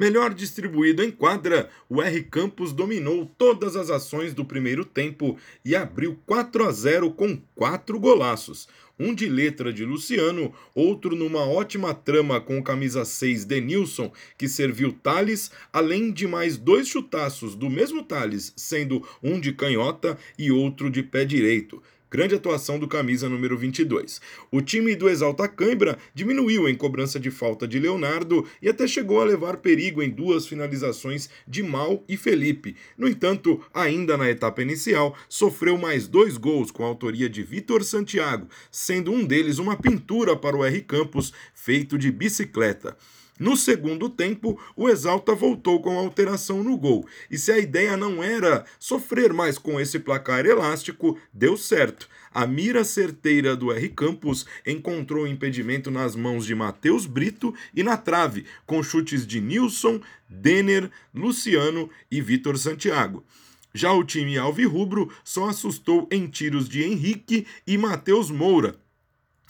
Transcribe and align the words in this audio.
Melhor 0.00 0.32
distribuído 0.32 1.02
em 1.02 1.10
quadra, 1.10 1.68
o 1.86 2.00
R 2.00 2.22
Campos 2.22 2.72
dominou 2.72 3.30
todas 3.36 3.76
as 3.76 3.90
ações 3.90 4.32
do 4.32 4.46
primeiro 4.46 4.82
tempo 4.82 5.36
e 5.62 5.76
abriu 5.76 6.18
4 6.24 6.66
a 6.66 6.72
0 6.72 7.10
com 7.10 7.38
quatro 7.54 8.00
golaços. 8.00 8.66
Um 8.98 9.14
de 9.14 9.28
letra 9.28 9.70
de 9.70 9.84
Luciano, 9.84 10.54
outro 10.74 11.14
numa 11.14 11.44
ótima 11.44 11.92
trama 11.92 12.40
com 12.40 12.62
camisa 12.62 13.04
6 13.04 13.44
Denilson, 13.44 14.10
que 14.38 14.48
serviu 14.48 14.90
Thales, 14.90 15.50
além 15.70 16.10
de 16.10 16.26
mais 16.26 16.56
dois 16.56 16.88
chutaços 16.88 17.54
do 17.54 17.68
mesmo 17.68 18.02
Thales, 18.02 18.54
sendo 18.56 19.06
um 19.22 19.38
de 19.38 19.52
canhota 19.52 20.16
e 20.38 20.50
outro 20.50 20.90
de 20.90 21.02
pé 21.02 21.26
direito. 21.26 21.82
Grande 22.10 22.34
atuação 22.34 22.76
do 22.76 22.88
camisa 22.88 23.28
número 23.28 23.56
22. 23.56 24.20
O 24.50 24.60
time 24.60 24.96
do 24.96 25.08
Exalta 25.08 25.46
Cãibra 25.46 25.96
diminuiu 26.12 26.68
em 26.68 26.74
cobrança 26.74 27.20
de 27.20 27.30
falta 27.30 27.68
de 27.68 27.78
Leonardo 27.78 28.44
e 28.60 28.68
até 28.68 28.84
chegou 28.88 29.20
a 29.20 29.24
levar 29.24 29.58
perigo 29.58 30.02
em 30.02 30.10
duas 30.10 30.44
finalizações 30.44 31.30
de 31.46 31.62
Mal 31.62 32.02
e 32.08 32.16
Felipe. 32.16 32.74
No 32.98 33.06
entanto, 33.06 33.62
ainda 33.72 34.16
na 34.16 34.28
etapa 34.28 34.60
inicial, 34.60 35.16
sofreu 35.28 35.78
mais 35.78 36.08
dois 36.08 36.36
gols 36.36 36.72
com 36.72 36.82
a 36.82 36.88
autoria 36.88 37.30
de 37.30 37.44
Vitor 37.44 37.84
Santiago, 37.84 38.48
sendo 38.72 39.12
um 39.12 39.24
deles 39.24 39.58
uma 39.58 39.76
pintura 39.76 40.34
para 40.34 40.56
o 40.56 40.64
R 40.64 40.80
Campos 40.80 41.32
feito 41.54 41.96
de 41.96 42.10
bicicleta. 42.10 42.96
No 43.40 43.56
segundo 43.56 44.10
tempo, 44.10 44.60
o 44.76 44.86
Exalta 44.86 45.34
voltou 45.34 45.80
com 45.80 45.98
alteração 45.98 46.62
no 46.62 46.76
gol. 46.76 47.08
E 47.30 47.38
se 47.38 47.50
a 47.50 47.58
ideia 47.58 47.96
não 47.96 48.22
era 48.22 48.66
sofrer 48.78 49.32
mais 49.32 49.56
com 49.56 49.80
esse 49.80 49.98
placar 49.98 50.44
elástico, 50.44 51.18
deu 51.32 51.56
certo. 51.56 52.06
A 52.34 52.46
mira 52.46 52.84
certeira 52.84 53.56
do 53.56 53.72
R 53.72 53.88
Campos 53.88 54.44
encontrou 54.66 55.26
impedimento 55.26 55.90
nas 55.90 56.14
mãos 56.14 56.44
de 56.44 56.54
Matheus 56.54 57.06
Brito 57.06 57.54
e 57.74 57.82
na 57.82 57.96
trave, 57.96 58.44
com 58.66 58.82
chutes 58.82 59.26
de 59.26 59.40
Nilson, 59.40 60.02
Denner, 60.28 60.90
Luciano 61.14 61.88
e 62.10 62.20
Vitor 62.20 62.58
Santiago. 62.58 63.24
Já 63.72 63.90
o 63.90 64.04
time 64.04 64.36
alvirrubro 64.36 65.10
só 65.24 65.48
assustou 65.48 66.06
em 66.12 66.26
tiros 66.26 66.68
de 66.68 66.82
Henrique 66.82 67.46
e 67.66 67.78
Matheus 67.78 68.30
Moura. 68.30 68.78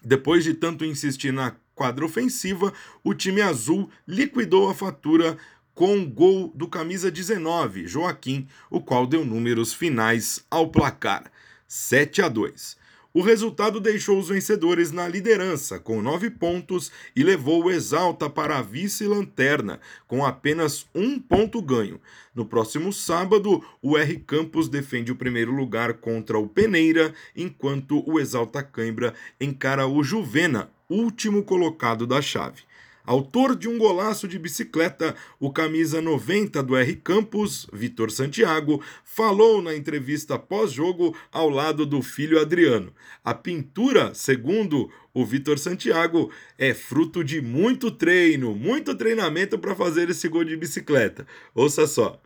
Depois 0.00 0.44
de 0.44 0.54
tanto 0.54 0.84
insistir 0.84 1.32
na 1.32 1.56
quadra 1.80 2.04
ofensiva, 2.04 2.74
o 3.02 3.14
time 3.14 3.40
azul 3.40 3.88
liquidou 4.06 4.68
a 4.68 4.74
fatura 4.74 5.38
com 5.74 5.94
um 5.94 6.04
gol 6.04 6.52
do 6.54 6.68
camisa 6.68 7.10
19, 7.10 7.86
Joaquim, 7.86 8.46
o 8.68 8.82
qual 8.82 9.06
deu 9.06 9.24
números 9.24 9.72
finais 9.72 10.44
ao 10.50 10.68
placar, 10.68 11.32
7 11.66 12.20
a 12.20 12.28
2. 12.28 12.76
O 13.14 13.22
resultado 13.22 13.80
deixou 13.80 14.18
os 14.18 14.28
vencedores 14.28 14.92
na 14.92 15.08
liderança, 15.08 15.80
com 15.80 16.02
nove 16.02 16.28
pontos, 16.28 16.92
e 17.16 17.24
levou 17.24 17.64
o 17.64 17.70
Exalta 17.70 18.28
para 18.28 18.58
a 18.58 18.62
vice-lanterna, 18.62 19.80
com 20.06 20.22
apenas 20.22 20.86
um 20.94 21.18
ponto 21.18 21.62
ganho. 21.62 21.98
No 22.34 22.44
próximo 22.44 22.92
sábado, 22.92 23.64
o 23.80 23.96
R 23.96 24.18
Campos 24.18 24.68
defende 24.68 25.10
o 25.10 25.16
primeiro 25.16 25.50
lugar 25.50 25.94
contra 25.94 26.38
o 26.38 26.46
Peneira, 26.46 27.14
enquanto 27.34 28.06
o 28.06 28.20
Exalta 28.20 28.62
Cãibra 28.62 29.14
encara 29.40 29.86
o 29.86 30.04
Juvena, 30.04 30.70
último 30.90 31.44
colocado 31.44 32.06
da 32.06 32.20
chave. 32.20 32.62
Autor 33.04 33.56
de 33.56 33.66
um 33.66 33.78
golaço 33.78 34.28
de 34.28 34.38
bicicleta, 34.38 35.16
o 35.38 35.50
camisa 35.50 36.02
90 36.02 36.62
do 36.62 36.76
R 36.76 36.96
Campos, 36.96 37.66
Vitor 37.72 38.10
Santiago, 38.10 38.82
falou 39.02 39.62
na 39.62 39.74
entrevista 39.74 40.38
pós-jogo 40.38 41.16
ao 41.32 41.48
lado 41.48 41.86
do 41.86 42.02
filho 42.02 42.38
Adriano. 42.38 42.92
A 43.24 43.32
pintura, 43.32 44.14
segundo 44.14 44.90
o 45.14 45.24
Vitor 45.24 45.58
Santiago, 45.58 46.30
é 46.58 46.74
fruto 46.74 47.24
de 47.24 47.40
muito 47.40 47.90
treino, 47.90 48.54
muito 48.54 48.94
treinamento 48.94 49.58
para 49.58 49.74
fazer 49.74 50.10
esse 50.10 50.28
gol 50.28 50.44
de 50.44 50.56
bicicleta. 50.56 51.26
Ouça 51.54 51.86
só. 51.86 52.20